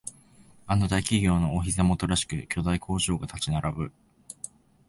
[0.65, 3.91] あの大企業のお膝元らしく巨大工場が立ち並ぶ